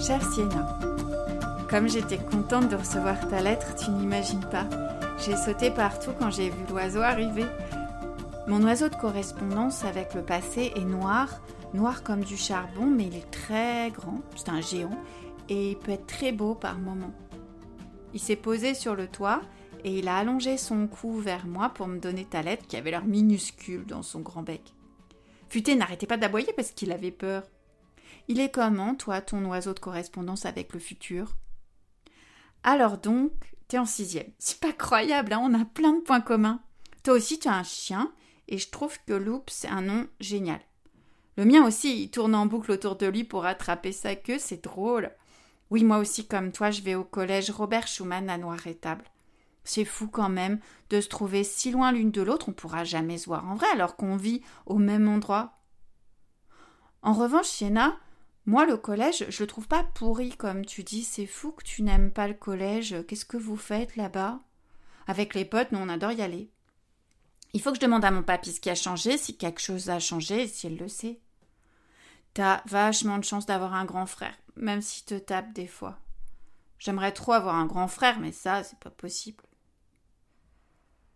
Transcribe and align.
Chère 0.00 0.22
Sienna, 0.32 0.78
comme 1.68 1.86
j'étais 1.86 2.16
contente 2.16 2.70
de 2.70 2.76
recevoir 2.76 3.28
ta 3.28 3.42
lettre, 3.42 3.74
tu 3.76 3.90
n'imagines 3.90 4.44
pas. 4.50 4.66
J'ai 5.18 5.36
sauté 5.36 5.70
partout 5.70 6.12
quand 6.18 6.30
j'ai 6.30 6.48
vu 6.48 6.64
l'oiseau 6.70 7.02
arriver. 7.02 7.44
Mon 8.48 8.62
oiseau 8.62 8.88
de 8.88 8.94
correspondance 8.94 9.84
avec 9.84 10.14
le 10.14 10.22
passé 10.22 10.72
est 10.74 10.86
noir, 10.86 11.42
noir 11.74 12.02
comme 12.02 12.24
du 12.24 12.38
charbon, 12.38 12.86
mais 12.86 13.08
il 13.08 13.16
est 13.16 13.30
très 13.30 13.90
grand, 13.90 14.22
c'est 14.36 14.48
un 14.48 14.62
géant, 14.62 14.98
et 15.50 15.72
il 15.72 15.76
peut 15.76 15.92
être 15.92 16.06
très 16.06 16.32
beau 16.32 16.54
par 16.54 16.78
moments. 16.78 17.12
Il 18.14 18.20
s'est 18.20 18.36
posé 18.36 18.72
sur 18.72 18.94
le 18.94 19.06
toit 19.06 19.42
et 19.84 19.98
il 19.98 20.08
a 20.08 20.16
allongé 20.16 20.56
son 20.56 20.86
cou 20.86 21.12
vers 21.18 21.46
moi 21.46 21.68
pour 21.68 21.88
me 21.88 21.98
donner 21.98 22.24
ta 22.24 22.40
lettre 22.40 22.66
qui 22.66 22.78
avait 22.78 22.90
l'air 22.90 23.04
minuscule 23.04 23.84
dans 23.84 24.02
son 24.02 24.20
grand 24.20 24.42
bec. 24.42 24.62
Futé 25.50 25.74
n'arrêtait 25.74 26.06
pas 26.06 26.16
d'aboyer 26.16 26.54
parce 26.56 26.70
qu'il 26.70 26.90
avait 26.90 27.10
peur. 27.10 27.42
Il 28.28 28.40
est 28.40 28.50
comment, 28.50 28.94
toi, 28.94 29.20
ton 29.20 29.44
oiseau 29.46 29.74
de 29.74 29.80
correspondance 29.80 30.46
avec 30.46 30.72
le 30.72 30.80
futur? 30.80 31.36
Alors 32.62 32.98
donc, 32.98 33.32
t'es 33.68 33.78
en 33.78 33.86
sixième. 33.86 34.30
C'est 34.38 34.60
pas 34.60 34.72
croyable, 34.72 35.32
hein 35.32 35.40
on 35.42 35.54
a 35.54 35.64
plein 35.64 35.92
de 35.92 36.00
points 36.00 36.20
communs. 36.20 36.60
Toi 37.02 37.14
aussi, 37.14 37.38
tu 37.38 37.48
as 37.48 37.54
un 37.54 37.62
chien, 37.62 38.12
et 38.48 38.58
je 38.58 38.70
trouve 38.70 38.98
que 39.06 39.12
Loop, 39.12 39.48
c'est 39.50 39.68
un 39.68 39.82
nom 39.82 40.06
génial. 40.20 40.60
Le 41.36 41.44
mien 41.44 41.64
aussi, 41.66 42.02
il 42.02 42.10
tourne 42.10 42.34
en 42.34 42.46
boucle 42.46 42.72
autour 42.72 42.96
de 42.96 43.06
lui 43.06 43.24
pour 43.24 43.46
attraper 43.46 43.92
sa 43.92 44.14
queue, 44.14 44.38
c'est 44.38 44.62
drôle. 44.62 45.10
Oui, 45.70 45.84
moi 45.84 45.98
aussi, 45.98 46.26
comme 46.26 46.52
toi, 46.52 46.70
je 46.70 46.82
vais 46.82 46.96
au 46.96 47.04
collège 47.04 47.50
Robert 47.50 47.86
Schumann 47.86 48.28
à 48.28 48.36
Noir-Étable. 48.36 49.04
C'est 49.64 49.84
fou 49.84 50.08
quand 50.08 50.28
même 50.28 50.58
de 50.90 51.00
se 51.00 51.08
trouver 51.08 51.44
si 51.44 51.70
loin 51.70 51.92
l'une 51.92 52.10
de 52.10 52.22
l'autre, 52.22 52.48
on 52.48 52.52
pourra 52.52 52.84
jamais 52.84 53.18
se 53.18 53.26
voir 53.26 53.48
en 53.48 53.54
vrai 53.54 53.68
alors 53.72 53.96
qu'on 53.96 54.16
vit 54.16 54.42
au 54.66 54.78
même 54.78 55.08
endroit. 55.08 55.58
En 57.02 57.12
revanche, 57.12 57.46
Sienna, 57.46 57.96
moi, 58.50 58.66
le 58.66 58.76
collège, 58.76 59.26
je 59.28 59.44
le 59.44 59.46
trouve 59.46 59.68
pas 59.68 59.84
pourri, 59.94 60.36
comme 60.36 60.66
tu 60.66 60.82
dis. 60.82 61.04
C'est 61.04 61.26
fou 61.26 61.52
que 61.52 61.62
tu 61.62 61.82
n'aimes 61.82 62.10
pas 62.10 62.26
le 62.26 62.34
collège. 62.34 62.96
Qu'est-ce 63.06 63.24
que 63.24 63.36
vous 63.36 63.56
faites 63.56 63.94
là-bas? 63.94 64.40
Avec 65.06 65.34
les 65.36 65.44
potes, 65.44 65.70
nous, 65.70 65.78
on 65.78 65.88
adore 65.88 66.10
y 66.10 66.20
aller. 66.20 66.50
Il 67.52 67.62
faut 67.62 67.70
que 67.70 67.76
je 67.76 67.80
demande 67.80 68.04
à 68.04 68.10
mon 68.10 68.24
papy 68.24 68.52
ce 68.52 68.58
qui 68.58 68.68
a 68.68 68.74
changé, 68.74 69.18
si 69.18 69.36
quelque 69.36 69.60
chose 69.60 69.88
a 69.88 70.00
changé, 70.00 70.48
si 70.48 70.66
elle 70.66 70.78
le 70.78 70.88
sait. 70.88 71.20
T'as 72.34 72.62
vachement 72.66 73.18
de 73.18 73.24
chance 73.24 73.46
d'avoir 73.46 73.74
un 73.74 73.84
grand 73.84 74.06
frère, 74.06 74.34
même 74.56 74.82
s'il 74.82 75.04
te 75.04 75.14
tape 75.14 75.52
des 75.52 75.68
fois. 75.68 76.00
J'aimerais 76.80 77.12
trop 77.12 77.34
avoir 77.34 77.54
un 77.54 77.66
grand 77.66 77.86
frère, 77.86 78.18
mais 78.18 78.32
ça, 78.32 78.64
c'est 78.64 78.80
pas 78.80 78.90
possible. 78.90 79.44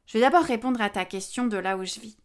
Je 0.06 0.18
vais 0.18 0.20
d'abord 0.20 0.44
répondre 0.44 0.80
à 0.80 0.88
ta 0.88 1.04
question 1.04 1.48
de 1.48 1.56
là 1.56 1.76
où 1.76 1.84
je 1.84 1.98
vis. 1.98 2.16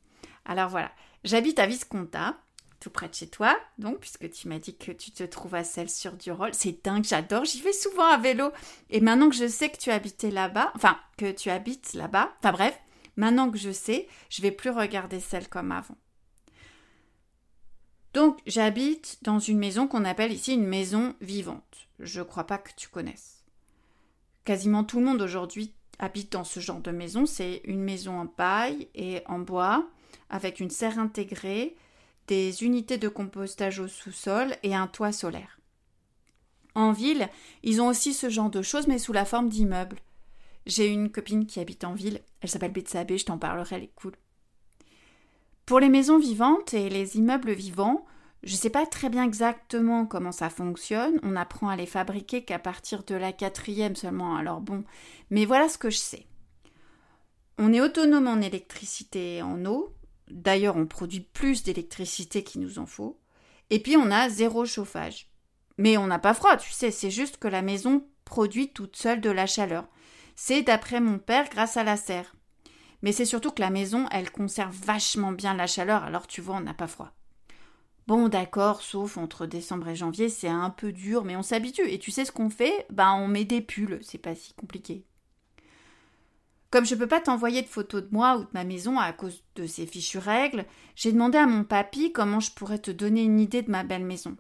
Alors 0.46 0.70
voilà, 0.70 0.92
j'habite 1.24 1.58
à 1.58 1.66
Visconta, 1.66 2.38
tout 2.80 2.90
près 2.90 3.10
de 3.10 3.14
chez 3.14 3.28
toi, 3.28 3.58
donc, 3.78 4.00
puisque 4.00 4.30
tu 4.32 4.48
m'as 4.48 4.60
dit 4.60 4.76
que 4.76 4.92
tu 4.92 5.12
te 5.12 5.24
trouves 5.24 5.56
à 5.56 5.64
celle 5.64 5.90
sur 5.90 6.14
du 6.14 6.32
rôle. 6.32 6.54
C'est 6.54 6.84
dingue, 6.84 7.04
j'adore, 7.04 7.46
j'y 7.46 7.62
vais 7.62 7.74
souvent 7.74 8.06
à 8.06 8.18
vélo. 8.18 8.52
Et 8.90 9.02
maintenant 9.02 9.30
que 9.30 9.36
je 9.36 9.48
sais 9.48 9.70
que 9.70 9.78
tu 9.78 9.92
habitais 9.92 10.32
là-bas, 10.32 10.72
enfin, 10.76 10.98
que 11.18 11.32
tu 11.32 11.50
habites 11.50 11.94
là-bas, 11.94 12.32
enfin 12.40 12.52
bref, 12.52 12.80
maintenant 13.16 13.52
que 13.52 13.58
je 13.58 13.72
sais, 13.72 14.08
je 14.30 14.42
vais 14.42 14.52
plus 14.52 14.70
regarder 14.70 15.20
celle 15.20 15.50
comme 15.50 15.72
avant. 15.72 15.98
Donc, 18.14 18.40
j'habite 18.48 19.20
dans 19.22 19.40
une 19.40 19.60
maison 19.60 19.88
qu'on 19.88 20.06
appelle 20.06 20.32
ici 20.32 20.54
une 20.54 20.66
maison 20.66 21.16
vivante. 21.22 21.88
Je 22.00 22.22
crois 22.22 22.46
pas 22.46 22.58
que 22.58 22.72
tu 22.76 22.88
connaisses. 22.88 23.44
Quasiment 24.46 24.84
tout 24.84 25.00
le 25.00 25.06
monde 25.06 25.22
aujourd'hui 25.22 25.74
habite 26.00 26.32
dans 26.32 26.44
ce 26.44 26.60
genre 26.60 26.80
de 26.80 26.92
maison. 26.92 27.26
C'est 27.26 27.62
une 27.66 27.84
maison 27.84 28.20
en 28.20 28.26
paille 28.26 28.88
et 28.96 29.22
en 29.28 29.40
bois, 29.40 29.88
avec 30.30 30.60
une 30.60 30.72
serre 30.72 30.98
intégrée, 30.98 31.76
des 32.30 32.64
unités 32.64 33.00
de 33.00 33.10
compostage 33.10 33.80
au 33.80 33.88
sous-sol 33.88 34.56
et 34.62 34.76
un 34.76 34.86
toit 34.86 35.12
solaire. 35.12 35.60
En 36.76 36.92
ville, 36.92 37.28
ils 37.64 37.82
ont 37.82 37.88
aussi 37.88 38.14
ce 38.14 38.30
genre 38.30 38.52
de 38.52 38.62
choses, 38.62 38.86
mais 38.86 39.00
sous 39.00 39.14
la 39.14 39.26
forme 39.26 39.50
d'immeubles. 39.50 39.98
J'ai 40.68 40.88
une 40.88 41.12
copine 41.12 41.48
qui 41.48 41.60
habite 41.60 41.84
en 41.84 41.94
ville, 41.94 42.22
elle 42.42 42.50
s'appelle 42.50 42.72
Betsabé, 42.72 43.18
je 43.18 43.26
t'en 43.26 43.40
parlerai, 43.40 43.78
elle 43.78 43.84
est 43.84 43.96
cool. 43.96 44.14
Pour 45.66 45.80
les 45.80 45.90
maisons 45.90 46.20
vivantes 46.20 46.76
et 46.76 46.90
les 46.90 47.18
immeubles 47.18 47.52
vivants, 47.54 48.06
je 48.44 48.54
ne 48.54 48.58
sais 48.58 48.70
pas 48.70 48.86
très 48.86 49.10
bien 49.10 49.24
exactement 49.24 50.06
comment 50.06 50.32
ça 50.32 50.52
fonctionne, 50.52 51.20
on 51.24 51.36
apprend 51.36 51.70
à 51.70 51.76
les 51.76 51.88
fabriquer 51.88 52.46
qu'à 52.46 52.60
partir 52.60 53.04
de 53.06 53.16
la 53.16 53.34
quatrième 53.34 53.96
seulement, 53.96 54.36
alors 54.36 54.62
bon, 54.62 54.84
mais 55.32 55.46
voilà 55.46 55.68
ce 55.68 55.80
que 55.80 55.90
je 55.90 55.98
sais. 55.98 56.28
On 57.58 57.74
est 57.74 57.82
autonome 57.82 58.28
en 58.28 58.40
électricité 58.40 59.38
et 59.38 59.42
en 59.42 59.66
eau, 59.66 59.96
D'ailleurs, 60.30 60.78
on 60.78 60.86
produit 60.86 61.22
plus 61.22 61.64
d'électricité 61.64 62.44
qu'il 62.44 62.62
nous 62.62 62.80
en 62.80 62.86
faut. 62.86 63.20
Et 63.70 63.80
puis, 63.80 63.98
on 63.98 64.12
a 64.12 64.30
zéro 64.30 64.66
chauffage. 64.66 65.30
Mais 65.78 65.98
on 65.98 66.08
n'a 66.08 66.20
pas 66.20 66.34
froid, 66.34 66.58
tu 66.58 66.72
sais, 66.72 66.92
c'est 66.92 67.12
juste 67.12 67.38
que 67.38 67.48
la 67.48 67.62
maison 67.62 68.06
produit 68.26 68.72
toute 68.72 68.96
seule 68.96 69.22
de 69.22 69.30
la 69.30 69.48
chaleur. 69.48 69.88
C'est 70.36 70.62
d'après 70.62 71.00
mon 71.00 71.20
père 71.20 71.50
grâce 71.50 71.78
à 71.78 71.84
la 71.84 71.98
serre. 71.98 72.36
Mais 73.02 73.12
c'est 73.12 73.26
surtout 73.26 73.52
que 73.52 73.62
la 73.62 73.70
maison, 73.70 74.06
elle 74.12 74.32
conserve 74.32 74.76
vachement 74.76 75.32
bien 75.32 75.54
la 75.54 75.68
chaleur, 75.68 76.04
alors 76.04 76.28
tu 76.28 76.42
vois, 76.42 76.58
on 76.58 76.62
n'a 76.62 76.74
pas 76.74 76.88
froid. 76.88 77.12
Bon, 78.08 78.28
d'accord, 78.28 78.82
sauf 78.82 79.18
entre 79.18 79.46
décembre 79.46 79.88
et 79.88 79.96
janvier, 79.96 80.30
c'est 80.30 80.50
un 80.50 80.70
peu 80.70 80.92
dur, 80.92 81.24
mais 81.24 81.36
on 81.36 81.44
s'habitue. 81.44 81.88
Et 81.88 82.00
tu 82.00 82.12
sais 82.12 82.26
ce 82.26 82.32
qu'on 82.32 82.50
fait? 82.50 82.86
Ben, 82.90 83.14
on 83.14 83.28
met 83.28 83.46
des 83.46 83.62
pulls, 83.62 84.00
c'est 84.02 84.18
pas 84.18 84.36
si 84.36 84.54
compliqué. 84.54 85.06
Comme 86.72 86.86
je 86.86 86.94
ne 86.94 87.00
peux 87.00 87.08
pas 87.08 87.20
t'envoyer 87.20 87.64
de 87.64 87.68
photos 87.68 88.04
de 88.04 88.10
moi 88.12 88.38
ou 88.38 88.42
de 88.42 88.50
ma 88.54 88.64
maison 88.64 89.00
à 89.00 89.12
cause 89.12 89.44
de 89.56 89.66
ces 89.66 89.88
fichues 89.88 90.20
règles, 90.20 90.66
j'ai 90.96 91.12
demandé 91.12 91.38
à 91.38 91.48
mon 91.48 91.64
papy 91.64 92.12
comment 92.12 92.40
je 92.40 92.52
pourrais 92.52 92.78
te 92.78 92.92
donner 92.92 93.24
une 93.24 93.40
idée 93.40 93.64
de 93.64 93.72
ma 93.72 93.84
belle 93.84 94.06
maison. 94.06 94.38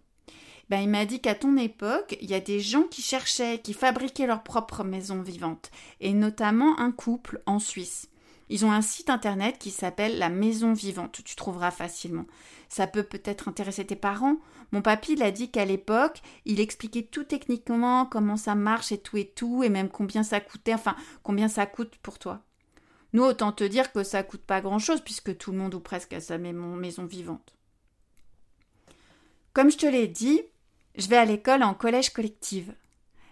Ben, 0.69 0.81
il 0.81 0.89
m'a 0.89 1.05
dit 1.05 1.19
qu'à 1.19 1.33
ton 1.33 1.57
époque, 1.57 2.15
il 2.21 2.29
y 2.29 2.35
a 2.35 2.39
des 2.39 2.59
gens 2.59 2.83
qui 2.83 3.01
cherchaient, 3.01 3.59
qui 3.59 3.73
fabriquaient 3.73 4.27
leur 4.27 4.43
propre 4.43 4.83
maison 4.83 5.23
vivante, 5.23 5.71
et 5.99 6.13
notamment 6.13 6.77
un 6.79 6.91
couple 6.91 7.41
en 7.47 7.57
Suisse. 7.57 8.09
Ils 8.49 8.65
ont 8.65 8.71
un 8.71 8.81
site 8.81 9.11
internet 9.11 9.57
qui 9.59 9.69
s'appelle 9.69 10.17
La 10.17 10.29
Maison 10.29 10.73
Vivante, 10.73 11.23
tu 11.23 11.35
trouveras 11.35 11.71
facilement. 11.71 12.25
Ça 12.67 12.87
peut 12.87 13.03
peut-être 13.03 13.47
intéresser 13.47 13.85
tes 13.85 13.95
parents. 13.95 14.37
Mon 14.71 14.81
papy 14.81 15.15
l'a 15.15 15.31
dit 15.31 15.51
qu'à 15.51 15.65
l'époque, 15.65 16.21
il 16.45 16.59
expliquait 16.59 17.03
tout 17.03 17.23
techniquement, 17.23 18.05
comment 18.05 18.37
ça 18.37 18.55
marche 18.55 18.91
et 18.91 18.97
tout 18.97 19.17
et 19.17 19.27
tout, 19.27 19.63
et 19.63 19.69
même 19.69 19.89
combien 19.89 20.23
ça 20.23 20.39
coûtait, 20.39 20.73
enfin 20.73 20.95
combien 21.21 21.47
ça 21.47 21.67
coûte 21.67 21.95
pour 22.01 22.17
toi. 22.17 22.41
Nous, 23.13 23.23
autant 23.23 23.51
te 23.51 23.63
dire 23.63 23.91
que 23.91 24.03
ça 24.03 24.23
coûte 24.23 24.43
pas 24.43 24.61
grand-chose, 24.61 25.01
puisque 25.01 25.37
tout 25.37 25.51
le 25.51 25.57
monde 25.57 25.73
ou 25.73 25.79
presque 25.79 26.13
a 26.13 26.19
sa 26.19 26.37
maison 26.37 27.05
vivante. 27.05 27.55
Comme 29.53 29.71
je 29.71 29.77
te 29.77 29.85
l'ai 29.87 30.07
dit, 30.07 30.41
je 30.95 31.07
vais 31.07 31.17
à 31.17 31.25
l'école 31.25 31.63
en 31.63 31.73
collège 31.73 32.11
collective. 32.11 32.73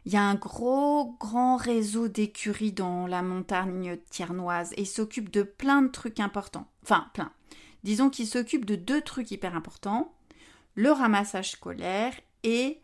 Il 0.08 0.14
y 0.14 0.16
a 0.16 0.24
un 0.24 0.36
gros, 0.36 1.18
grand 1.20 1.58
réseau 1.58 2.08
d'écuries 2.08 2.72
dans 2.72 3.08
la 3.08 3.22
montagne 3.22 3.98
tiernoise 4.10 4.74
et 4.78 4.86
s'occupe 4.86 5.30
de 5.30 5.44
plein 5.44 5.82
de 5.82 5.90
trucs 5.90 6.22
importants. 6.22 6.72
Enfin, 6.82 7.10
plein. 7.14 7.34
Disons 7.84 8.10
qu'il 8.10 8.26
s'occupe 8.26 8.64
de 8.64 8.78
deux 8.78 9.02
trucs 9.02 9.32
hyper 9.32 9.54
importants 9.54 10.16
le 10.76 10.94
ramassage 10.94 11.52
scolaire 11.52 12.14
et 12.44 12.80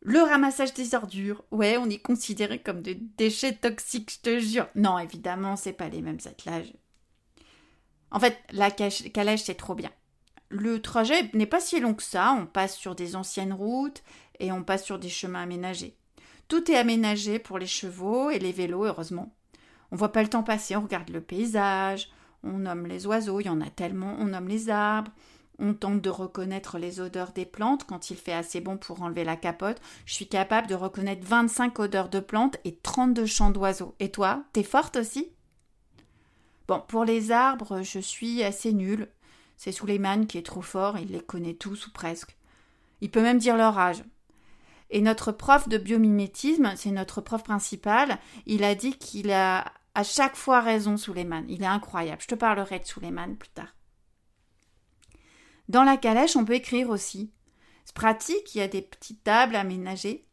le 0.00 0.20
ramassage 0.20 0.72
des 0.72 0.94
ordures. 0.94 1.44
Ouais, 1.50 1.76
on 1.76 1.90
est 1.90 1.98
considéré 2.00 2.62
comme 2.62 2.80
des 2.80 2.94
déchets 2.94 3.56
toxiques, 3.56 4.14
je 4.14 4.30
te 4.30 4.38
jure. 4.38 4.68
Non, 4.76 4.98
évidemment, 4.98 5.56
c'est 5.56 5.74
pas 5.74 5.90
les 5.90 6.00
mêmes 6.00 6.20
attelages. 6.24 6.72
En 8.10 8.18
fait, 8.18 8.38
la 8.50 8.70
calèche, 8.70 9.42
c'est 9.42 9.56
trop 9.56 9.74
bien. 9.74 9.90
Le 10.48 10.80
trajet 10.80 11.28
n'est 11.34 11.44
pas 11.44 11.60
si 11.60 11.80
long 11.80 11.92
que 11.92 12.02
ça, 12.02 12.32
on 12.32 12.46
passe 12.46 12.78
sur 12.78 12.94
des 12.94 13.14
anciennes 13.14 13.52
routes 13.52 14.02
et 14.40 14.50
on 14.52 14.64
passe 14.64 14.86
sur 14.86 14.98
des 14.98 15.10
chemins 15.10 15.42
aménagés. 15.42 15.97
Tout 16.48 16.70
est 16.70 16.76
aménagé 16.76 17.38
pour 17.38 17.58
les 17.58 17.66
chevaux 17.66 18.30
et 18.30 18.38
les 18.38 18.52
vélos, 18.52 18.86
heureusement. 18.86 19.34
On 19.90 19.96
voit 19.96 20.12
pas 20.12 20.22
le 20.22 20.30
temps 20.30 20.42
passer, 20.42 20.76
on 20.76 20.82
regarde 20.82 21.10
le 21.10 21.20
paysage, 21.20 22.10
on 22.42 22.58
nomme 22.58 22.86
les 22.86 23.06
oiseaux, 23.06 23.40
il 23.40 23.46
y 23.46 23.50
en 23.50 23.60
a 23.60 23.68
tellement, 23.68 24.16
on 24.18 24.26
nomme 24.26 24.48
les 24.48 24.70
arbres, 24.70 25.12
on 25.58 25.74
tente 25.74 26.00
de 26.00 26.10
reconnaître 26.10 26.78
les 26.78 27.00
odeurs 27.00 27.32
des 27.32 27.44
plantes 27.44 27.84
quand 27.84 28.10
il 28.10 28.16
fait 28.16 28.32
assez 28.32 28.60
bon 28.60 28.78
pour 28.78 29.02
enlever 29.02 29.24
la 29.24 29.36
capote. 29.36 29.80
Je 30.06 30.14
suis 30.14 30.28
capable 30.28 30.68
de 30.68 30.74
reconnaître 30.74 31.26
25 31.26 31.78
odeurs 31.80 32.08
de 32.08 32.20
plantes 32.20 32.56
et 32.64 32.76
32 32.76 33.26
chants 33.26 33.50
d'oiseaux. 33.50 33.94
Et 33.98 34.10
toi, 34.10 34.44
t'es 34.52 34.62
forte 34.62 34.96
aussi? 34.96 35.32
Bon, 36.66 36.82
pour 36.86 37.04
les 37.04 37.32
arbres, 37.32 37.82
je 37.82 37.98
suis 37.98 38.42
assez 38.42 38.72
nulle. 38.72 39.08
C'est 39.56 39.72
Suleiman 39.72 40.26
qui 40.26 40.38
est 40.38 40.46
trop 40.46 40.62
fort, 40.62 40.96
il 40.98 41.12
les 41.12 41.20
connaît 41.20 41.54
tous 41.54 41.88
ou 41.88 41.92
presque. 41.92 42.36
Il 43.00 43.10
peut 43.10 43.22
même 43.22 43.38
dire 43.38 43.56
leur 43.56 43.78
âge. 43.78 44.04
Et 44.90 45.00
notre 45.00 45.32
prof 45.32 45.68
de 45.68 45.78
biomimétisme, 45.78 46.72
c'est 46.76 46.90
notre 46.90 47.20
prof 47.20 47.42
principal, 47.42 48.18
il 48.46 48.64
a 48.64 48.74
dit 48.74 48.96
qu'il 48.96 49.30
a 49.30 49.72
à 49.94 50.04
chaque 50.04 50.36
fois 50.36 50.60
raison, 50.60 50.96
Suleiman. 50.96 51.44
Il 51.48 51.62
est 51.62 51.66
incroyable. 51.66 52.22
Je 52.22 52.28
te 52.28 52.34
parlerai 52.34 52.78
de 52.78 52.84
Suleiman 52.84 53.34
plus 53.36 53.50
tard. 53.50 53.74
Dans 55.68 55.82
la 55.82 55.96
calèche, 55.96 56.36
on 56.36 56.44
peut 56.44 56.54
écrire 56.54 56.88
aussi. 56.88 57.32
C'est 57.84 57.94
pratique, 57.94 58.54
il 58.54 58.58
y 58.58 58.62
a 58.62 58.68
des 58.68 58.82
petites 58.82 59.24
tables 59.24 59.56
aménagées. 59.56 60.27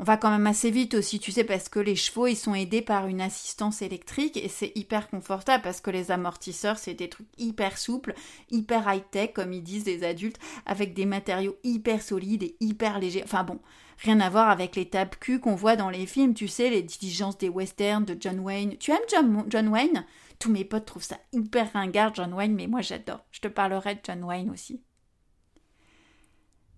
On 0.00 0.02
va 0.02 0.16
quand 0.16 0.30
même 0.30 0.46
assez 0.46 0.70
vite 0.70 0.94
aussi, 0.94 1.20
tu 1.20 1.30
sais, 1.30 1.44
parce 1.44 1.68
que 1.68 1.78
les 1.78 1.94
chevaux, 1.94 2.26
ils 2.26 2.34
sont 2.34 2.54
aidés 2.54 2.80
par 2.80 3.06
une 3.06 3.20
assistance 3.20 3.82
électrique 3.82 4.38
et 4.38 4.48
c'est 4.48 4.72
hyper 4.74 5.10
confortable 5.10 5.62
parce 5.62 5.82
que 5.82 5.90
les 5.90 6.10
amortisseurs, 6.10 6.78
c'est 6.78 6.94
des 6.94 7.10
trucs 7.10 7.28
hyper 7.36 7.76
souples, 7.76 8.14
hyper 8.50 8.90
high-tech, 8.90 9.34
comme 9.34 9.52
ils 9.52 9.62
disent 9.62 9.84
les 9.84 10.02
adultes, 10.02 10.38
avec 10.64 10.94
des 10.94 11.04
matériaux 11.04 11.58
hyper 11.64 12.00
solides 12.00 12.44
et 12.44 12.56
hyper 12.60 12.98
légers. 12.98 13.24
Enfin 13.24 13.44
bon, 13.44 13.60
rien 13.98 14.20
à 14.20 14.30
voir 14.30 14.48
avec 14.48 14.74
les 14.74 14.88
tape 14.88 15.20
cul 15.20 15.38
qu'on 15.38 15.54
voit 15.54 15.76
dans 15.76 15.90
les 15.90 16.06
films, 16.06 16.32
tu 16.32 16.48
sais, 16.48 16.70
les 16.70 16.80
diligences 16.80 17.36
des 17.36 17.50
westerns 17.50 18.06
de 18.06 18.16
John 18.18 18.40
Wayne. 18.40 18.78
Tu 18.78 18.92
aimes 18.92 18.98
John, 19.10 19.44
John 19.48 19.68
Wayne? 19.68 20.06
Tous 20.38 20.50
mes 20.50 20.64
potes 20.64 20.86
trouvent 20.86 21.02
ça 21.02 21.18
hyper 21.34 21.74
ringard, 21.74 22.14
John 22.14 22.32
Wayne, 22.32 22.54
mais 22.54 22.68
moi 22.68 22.80
j'adore. 22.80 23.26
Je 23.32 23.40
te 23.40 23.48
parlerai 23.48 23.96
de 23.96 24.00
John 24.02 24.24
Wayne 24.24 24.48
aussi. 24.48 24.80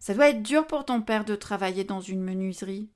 Ça 0.01 0.13
doit 0.13 0.31
être 0.31 0.43
dur 0.43 0.67
pour 0.67 0.85
ton 0.85 1.01
père 1.03 1.25
de 1.25 1.37
travailler 1.37 1.85
dans 1.85 2.01
une 2.01 2.25
menuiserie. 2.25 2.91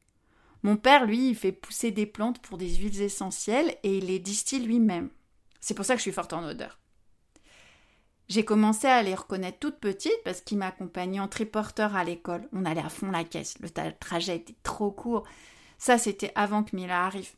Mon 0.67 0.77
père, 0.77 1.07
lui, 1.07 1.29
il 1.29 1.37
fait 1.37 1.53
pousser 1.53 1.93
des 1.93 2.07
plantes 2.07 2.41
pour 2.41 2.59
des 2.59 2.69
huiles 2.75 3.01
essentielles 3.01 3.77
et 3.85 3.99
il 3.99 4.07
les 4.07 4.19
distille 4.19 4.67
lui-même. 4.67 5.11
C'est 5.61 5.75
pour 5.75 5.85
ça 5.85 5.95
que 5.95 5.99
je 5.99 6.03
suis 6.03 6.11
forte 6.11 6.33
en 6.33 6.43
odeur. 6.43 6.81
J'ai 8.29 8.45
commencé 8.45 8.89
à 8.89 9.01
les 9.05 9.15
reconnaître 9.15 9.61
toutes 9.61 9.79
petites 9.79 10.25
parce 10.25 10.41
qu'il 10.41 10.59
m'accompagnait 10.59 11.21
en 11.21 11.29
triporteur 11.29 11.95
à 11.95 12.03
l'école. 12.03 12.49
On 12.53 12.65
allait 12.65 12.81
à 12.81 12.89
fond 12.89 13.13
la 13.13 13.23
caisse. 13.23 13.55
Le 13.61 13.71
trajet 13.93 14.39
était 14.39 14.57
trop 14.65 14.91
court. 14.91 15.23
Ça, 15.79 15.99
c'était 15.99 16.33
avant 16.35 16.65
que 16.65 16.75
Mila 16.75 17.07
arrive. 17.07 17.37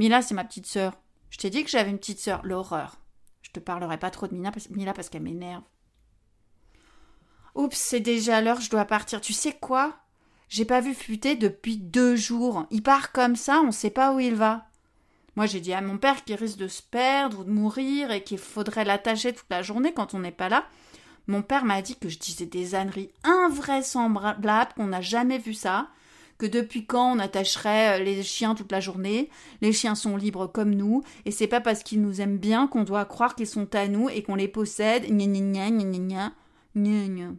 Mila, 0.00 0.20
c'est 0.20 0.34
ma 0.34 0.42
petite 0.42 0.66
sœur. 0.66 0.94
Je 1.30 1.38
t'ai 1.38 1.50
dit 1.50 1.62
que 1.62 1.70
j'avais 1.70 1.90
une 1.90 1.98
petite 1.98 2.18
sœur. 2.18 2.40
L'horreur. 2.42 2.96
Je 3.42 3.52
te 3.52 3.60
parlerai 3.60 3.98
pas 3.98 4.10
trop 4.10 4.26
de 4.26 4.34
Mila 4.34 4.92
parce 4.92 5.08
qu'elle 5.10 5.22
m'énerve. 5.22 5.62
Oups, 7.54 7.76
c'est 7.76 8.00
déjà 8.00 8.40
l'heure, 8.40 8.60
je 8.60 8.68
dois 8.68 8.84
partir. 8.84 9.20
Tu 9.20 9.32
sais 9.32 9.52
quoi? 9.52 10.03
J'ai 10.48 10.64
pas 10.64 10.80
vu 10.80 10.94
fuiter 10.94 11.36
depuis 11.36 11.76
deux 11.76 12.16
jours. 12.16 12.66
Il 12.70 12.82
part 12.82 13.12
comme 13.12 13.36
ça, 13.36 13.62
on 13.66 13.72
sait 13.72 13.90
pas 13.90 14.14
où 14.14 14.20
il 14.20 14.34
va. 14.34 14.66
Moi, 15.36 15.46
j'ai 15.46 15.60
dit 15.60 15.72
à 15.72 15.80
mon 15.80 15.98
père 15.98 16.24
qu'il 16.24 16.36
risque 16.36 16.58
de 16.58 16.68
se 16.68 16.82
perdre 16.82 17.40
ou 17.40 17.44
de 17.44 17.50
mourir 17.50 18.12
et 18.12 18.22
qu'il 18.22 18.38
faudrait 18.38 18.84
l'attacher 18.84 19.32
toute 19.32 19.50
la 19.50 19.62
journée 19.62 19.92
quand 19.92 20.14
on 20.14 20.20
n'est 20.20 20.30
pas 20.30 20.48
là. 20.48 20.64
Mon 21.26 21.42
père 21.42 21.64
m'a 21.64 21.82
dit 21.82 21.96
que 21.96 22.08
je 22.08 22.18
disais 22.18 22.46
des 22.46 22.74
âneries 22.74 23.10
invraisemblables, 23.24 24.72
qu'on 24.76 24.86
n'a 24.86 25.00
jamais 25.00 25.38
vu 25.38 25.54
ça, 25.54 25.88
que 26.38 26.46
depuis 26.46 26.84
quand 26.86 27.12
on 27.12 27.18
attacherait 27.18 28.00
euh, 28.00 28.04
les 28.04 28.22
chiens 28.22 28.54
toute 28.54 28.70
la 28.70 28.80
journée, 28.80 29.30
les 29.62 29.72
chiens 29.72 29.94
sont 29.94 30.16
libres 30.16 30.46
comme 30.46 30.74
nous, 30.74 31.02
et 31.24 31.30
c'est 31.30 31.46
pas 31.46 31.60
parce 31.60 31.82
qu'ils 31.82 32.02
nous 32.02 32.20
aiment 32.20 32.38
bien 32.38 32.66
qu'on 32.66 32.84
doit 32.84 33.04
croire 33.06 33.34
qu'ils 33.34 33.46
sont 33.46 33.74
à 33.74 33.88
nous 33.88 34.08
et 34.10 34.22
qu'on 34.22 34.34
les 34.34 34.48
possède, 34.48 35.04
gna 35.04 35.26
gna 35.26 35.70
gna 35.70 35.70
gna 35.70 36.32
gna 36.76 37.08
gna. 37.08 37.30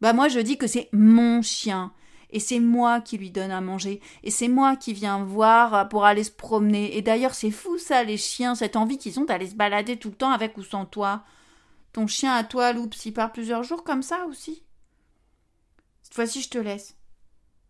Bah 0.00 0.12
moi 0.12 0.28
je 0.28 0.40
dis 0.40 0.56
que 0.56 0.66
c'est 0.66 0.88
mon 0.92 1.42
chien 1.42 1.92
et 2.30 2.40
c'est 2.40 2.60
moi 2.60 3.00
qui 3.00 3.18
lui 3.18 3.30
donne 3.30 3.50
à 3.50 3.60
manger 3.60 4.00
et 4.22 4.30
c'est 4.30 4.48
moi 4.48 4.76
qui 4.76 4.92
viens 4.92 5.24
voir 5.24 5.88
pour 5.88 6.04
aller 6.04 6.24
se 6.24 6.30
promener 6.30 6.96
et 6.96 7.02
d'ailleurs 7.02 7.34
c'est 7.34 7.50
fou 7.50 7.76
ça 7.76 8.02
les 8.02 8.16
chiens 8.16 8.54
cette 8.54 8.76
envie 8.76 8.98
qu'ils 8.98 9.20
ont 9.20 9.24
d'aller 9.24 9.48
se 9.48 9.54
balader 9.54 9.96
tout 9.96 10.10
le 10.10 10.16
temps 10.16 10.30
avec 10.30 10.56
ou 10.56 10.62
sans 10.62 10.86
toi. 10.86 11.24
Ton 11.92 12.06
chien 12.06 12.32
à 12.32 12.44
toi 12.44 12.72
Loups 12.72 13.04
il 13.04 13.12
part 13.12 13.32
plusieurs 13.32 13.62
jours 13.62 13.84
comme 13.84 14.02
ça 14.02 14.24
aussi? 14.26 14.62
Cette 16.02 16.14
fois-ci 16.14 16.42
je 16.42 16.48
te 16.48 16.58
laisse. 16.58 16.96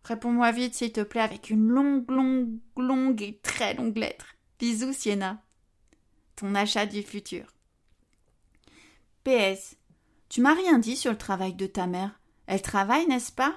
Réponds-moi 0.03 0.51
vite 0.51 0.75
s'il 0.75 0.91
te 0.91 1.01
plaît 1.01 1.21
avec 1.21 1.49
une 1.49 1.67
longue 1.67 2.09
longue 2.09 2.57
longue 2.77 3.21
et 3.21 3.39
très 3.43 3.73
longue 3.73 3.97
lettre. 3.97 4.35
Bisous 4.57 4.93
Sienna. 4.93 5.43
Ton 6.35 6.55
achat 6.55 6.85
du 6.85 7.03
futur. 7.03 7.45
PS. 9.23 9.75
Tu 10.29 10.41
m'as 10.41 10.55
rien 10.55 10.79
dit 10.79 10.95
sur 10.95 11.11
le 11.11 11.17
travail 11.17 11.53
de 11.53 11.67
ta 11.67 11.87
mère? 11.87 12.20
Elle 12.51 12.61
travaille, 12.61 13.07
n'est-ce 13.07 13.31
pas? 13.31 13.53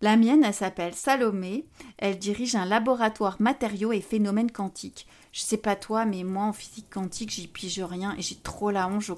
La 0.00 0.16
mienne, 0.16 0.44
elle 0.44 0.54
s'appelle 0.54 0.94
Salomé. 0.94 1.66
Elle 1.98 2.18
dirige 2.18 2.54
un 2.54 2.64
laboratoire 2.64 3.36
matériaux 3.38 3.92
et 3.92 4.00
phénomènes 4.00 4.50
quantiques. 4.50 5.06
Je 5.30 5.42
sais 5.42 5.58
pas 5.58 5.76
toi, 5.76 6.06
mais 6.06 6.24
moi 6.24 6.44
en 6.44 6.54
physique 6.54 6.88
quantique, 6.88 7.28
j'y 7.28 7.48
pige 7.48 7.82
rien 7.82 8.14
et 8.16 8.22
j'ai 8.22 8.36
trop 8.36 8.70
la 8.70 8.88
honte 8.88 9.10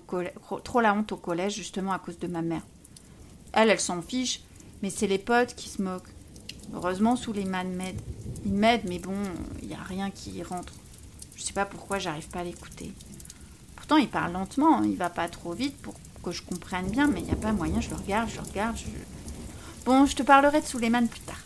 au 1.12 1.16
collège 1.16 1.54
justement 1.54 1.92
à 1.92 2.00
cause 2.00 2.18
de 2.18 2.26
ma 2.26 2.42
mère. 2.42 2.62
Elle, 3.52 3.70
elle 3.70 3.78
s'en 3.78 4.02
fiche, 4.02 4.40
mais 4.82 4.90
c'est 4.90 5.06
les 5.06 5.18
potes 5.18 5.54
qui 5.54 5.68
se 5.68 5.80
moquent. 5.80 6.12
Heureusement, 6.72 7.14
sous 7.14 7.32
les 7.32 7.44
m'aident. 7.44 8.02
Ils 8.44 8.54
m'aident, 8.54 8.88
mais 8.88 8.98
bon, 8.98 9.14
il 9.62 9.68
n'y 9.68 9.74
a 9.74 9.84
rien 9.84 10.10
qui 10.10 10.42
rentre. 10.42 10.72
Je 11.36 11.44
sais 11.44 11.52
pas 11.52 11.64
pourquoi 11.64 12.00
j'arrive 12.00 12.28
pas 12.28 12.40
à 12.40 12.44
l'écouter. 12.44 12.90
Pourtant, 13.76 13.98
il 13.98 14.08
parle 14.08 14.32
lentement, 14.32 14.78
hein. 14.78 14.84
il 14.84 14.96
va 14.96 15.10
pas 15.10 15.28
trop 15.28 15.52
vite 15.52 15.80
pour 15.80 15.94
que 16.24 16.32
je 16.32 16.42
comprenne 16.42 16.88
bien, 16.88 17.06
mais 17.06 17.20
il 17.20 17.26
n'y 17.26 17.32
a 17.32 17.36
pas 17.36 17.52
moyen, 17.52 17.80
je 17.80 17.90
le 17.90 17.96
regarde, 17.96 18.30
je 18.30 18.36
le 18.36 18.42
regarde. 18.42 18.76
Bon, 19.84 20.06
je 20.06 20.16
te 20.16 20.22
parlerai 20.22 20.62
de 20.62 20.66
Suleiman 20.66 21.06
plus 21.06 21.20
tard. 21.20 21.43